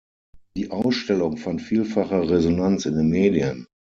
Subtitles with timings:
[0.57, 3.67] Die Ausstellung fand vielfache Resonanz in den Medien.